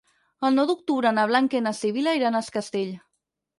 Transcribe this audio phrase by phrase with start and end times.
[0.47, 2.93] El nou d'octubre na Blanca i na Sibil·la iran a Es Castell.